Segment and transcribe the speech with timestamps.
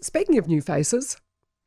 [0.00, 1.16] speaking of new faces,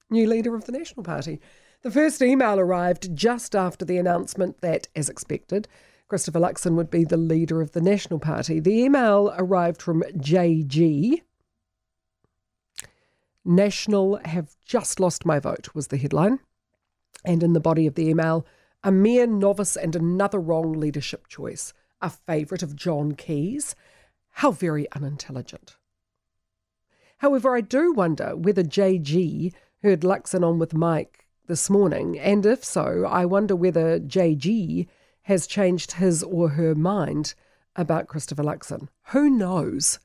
[0.10, 1.40] new leader of the National Party.
[1.82, 5.68] The first email arrived just after the announcement that, as expected,
[6.08, 8.60] Christopher Luxon would be the leader of the National Party.
[8.60, 11.22] The email arrived from JG.
[13.44, 16.40] National have just lost my vote, was the headline.
[17.26, 18.46] And in the body of the email,
[18.84, 23.76] a mere novice and another wrong leadership choice, a favourite of John Key's.
[24.32, 25.78] How very unintelligent.
[27.18, 32.64] However, I do wonder whether JG heard Luxon on with Mike this morning, and if
[32.64, 34.88] so, I wonder whether JG
[35.24, 37.34] has changed his or her mind
[37.76, 38.90] about Christopher Luxon.
[39.08, 40.00] Who knows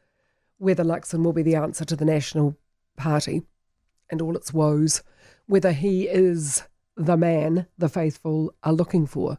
[0.59, 2.57] whether Luxon will be the answer to the National
[2.97, 3.43] Party
[4.11, 5.03] and all its woes,
[5.47, 6.63] whether he is
[6.97, 9.39] the man the faithful are looking for,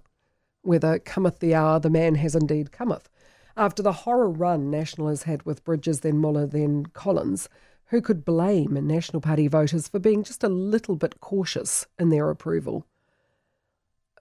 [0.62, 3.09] whether cometh the hour the man has indeed cometh.
[3.55, 7.49] After the horror run National has had with Bridges, then Muller, then Collins,
[7.88, 12.30] who could blame National Party voters for being just a little bit cautious in their
[12.30, 12.88] approval?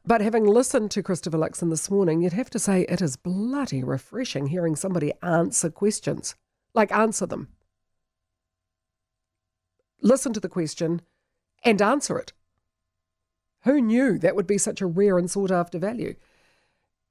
[0.04, 3.82] But having listened to Christopher Luxon this morning, you'd have to say it is bloody
[3.82, 6.34] refreshing hearing somebody answer questions.
[6.74, 7.48] Like, answer them.
[10.02, 11.00] Listen to the question
[11.64, 12.32] and answer it.
[13.62, 16.16] Who knew that would be such a rare and sought after value?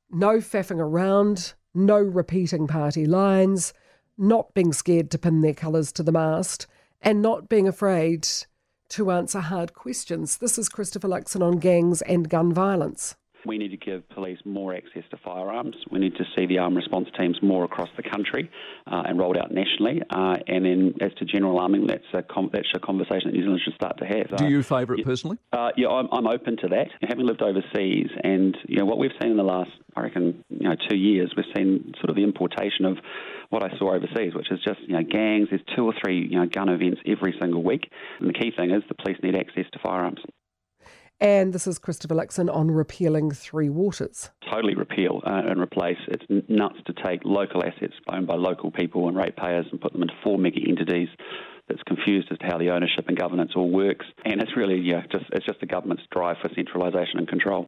[0.09, 3.74] No faffing around, no repeating party lines,
[4.18, 6.68] not being scared to pin their colours to the mast,
[7.02, 8.28] and not being afraid
[8.90, 10.38] to answer hard questions.
[10.38, 13.16] This is Christopher Luxon on gangs and gun violence.
[13.45, 15.75] We need to give police more access to firearms.
[15.89, 18.50] We need to see the armed response teams more across the country
[18.86, 20.02] uh, and rolled out nationally.
[20.09, 23.44] Uh, and then, as to general arming, that's a com- that's a conversation that New
[23.44, 24.38] Zealand should start to have.
[24.38, 25.38] Do you favour it personally?
[25.52, 26.88] Uh, yeah, I'm, I'm, open to that.
[27.08, 30.69] Having lived overseas, and you know what we've seen in the last, I reckon, you
[30.69, 32.97] know, two years, we've seen sort of the importation of
[33.50, 35.50] what I saw overseas, which is just you know gangs.
[35.50, 38.72] There's two or three you know gun events every single week, and the key thing
[38.72, 40.19] is the police need access to firearms.
[41.22, 44.32] And this is Christopher Luxon on repealing Three Waters.
[44.52, 46.00] Totally repeal uh, and replace.
[46.08, 50.02] It's nuts to take local assets owned by local people and ratepayers and put them
[50.02, 51.10] into four mega entities
[51.70, 54.08] that's confused as to how the ownership and governance all works.
[54.26, 57.68] And it's really, yeah, just it's just the government's drive for centralisation and control.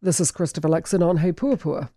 [0.00, 1.90] This is Christopher Luxon on He Puapua.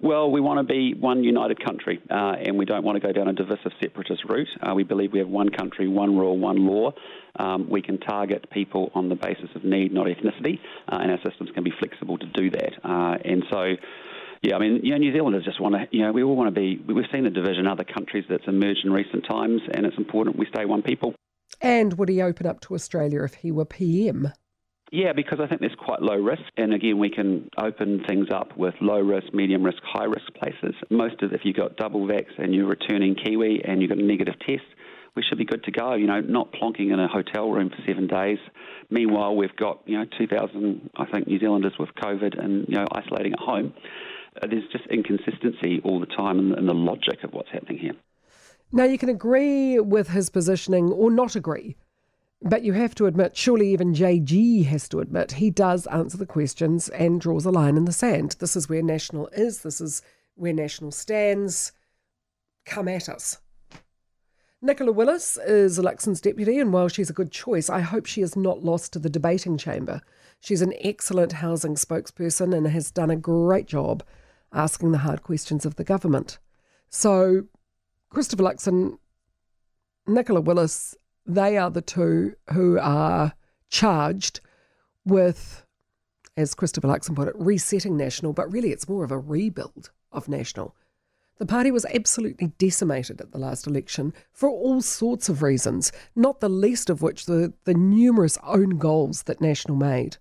[0.00, 3.12] Well, we want to be one united country, uh, and we don't want to go
[3.12, 4.48] down a divisive separatist route.
[4.62, 6.92] Uh, we believe we have one country, one rule, one law.
[7.36, 11.18] Um, we can target people on the basis of need, not ethnicity, uh, and our
[11.28, 12.72] systems can be flexible to do that.
[12.84, 13.74] Uh, and so,
[14.42, 16.54] yeah, I mean, you know, New Zealanders just want to, you know, we all want
[16.54, 19.84] to be, we've seen the division in other countries that's emerged in recent times, and
[19.84, 21.12] it's important we stay one people.
[21.60, 24.32] And would he open up to Australia if he were PM?
[24.90, 28.56] Yeah, because I think there's quite low risk, and again, we can open things up
[28.56, 30.74] with low risk, medium risk, high risk places.
[30.88, 34.02] Most of if you've got double vax and you're returning Kiwi and you've got a
[34.02, 34.64] negative test,
[35.14, 35.94] we should be good to go.
[35.94, 38.38] You know, not plonking in a hotel room for seven days.
[38.88, 42.86] Meanwhile, we've got you know 2,000, I think, New Zealanders with COVID and you know
[42.92, 43.74] isolating at home.
[44.40, 47.94] Uh, there's just inconsistency all the time in, in the logic of what's happening here.
[48.72, 51.76] Now, you can agree with his positioning or not agree
[52.42, 56.26] but you have to admit, surely even JG has to admit, he does answer the
[56.26, 58.36] questions and draws a line in the sand.
[58.38, 60.02] This is where National is, this is
[60.34, 61.72] where National stands.
[62.64, 63.38] Come at us.
[64.60, 68.36] Nicola Willis is Luxon's deputy, and while she's a good choice, I hope she is
[68.36, 70.00] not lost to the debating chamber.
[70.40, 74.02] She's an excellent housing spokesperson and has done a great job
[74.52, 76.38] asking the hard questions of the government.
[76.88, 77.44] So,
[78.10, 78.98] Christopher Luxon,
[80.06, 80.96] Nicola Willis,
[81.28, 83.34] they are the two who are
[83.68, 84.40] charged
[85.04, 85.64] with,
[86.36, 90.28] as Christopher Luxon put it, resetting National, but really it's more of a rebuild of
[90.28, 90.74] National.
[91.36, 96.40] The party was absolutely decimated at the last election for all sorts of reasons, not
[96.40, 100.16] the least of which the, the numerous own goals that National made.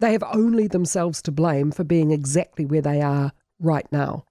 [0.00, 4.24] They have only themselves to blame for being exactly where they are right now.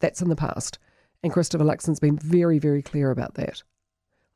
[0.00, 0.78] That's in the past.
[1.22, 3.62] And Christopher Luxon's been very, very clear about that.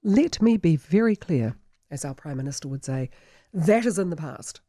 [0.03, 1.57] Let me be very clear,
[1.91, 3.11] as our Prime Minister would say,
[3.53, 4.61] that is in the past.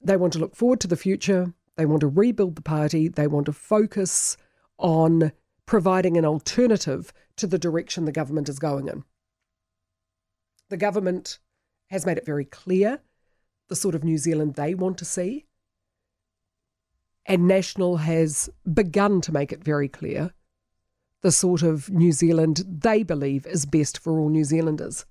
[0.00, 1.52] They want to look forward to the future.
[1.76, 3.08] They want to rebuild the party.
[3.08, 4.36] They want to focus
[4.78, 5.32] on
[5.66, 9.04] providing an alternative to the direction the government is going in.
[10.68, 11.38] The government
[11.90, 13.00] has made it very clear
[13.68, 15.46] the sort of New Zealand they want to see.
[17.26, 20.32] And National has begun to make it very clear
[21.22, 25.06] the sort of New Zealand they believe is best for all New Zealanders.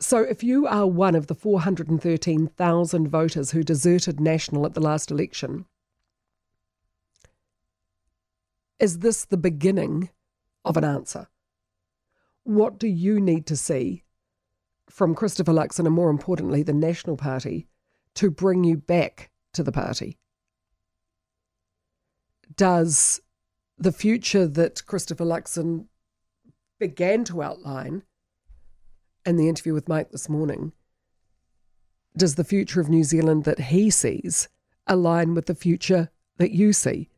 [0.00, 5.10] So, if you are one of the 413,000 voters who deserted National at the last
[5.10, 5.66] election,
[8.78, 10.10] is this the beginning
[10.64, 11.28] of an answer.
[12.44, 14.04] What do you need to see
[14.88, 17.66] from Christopher Luxon and more importantly, the National Party
[18.14, 20.16] to bring you back to the party?
[22.54, 23.20] Does
[23.78, 25.86] the future that Christopher Luxon
[26.78, 28.02] began to outline
[29.24, 30.72] in the interview with Mike this morning,
[32.16, 34.48] does the future of New Zealand that he sees
[34.86, 37.10] align with the future that you see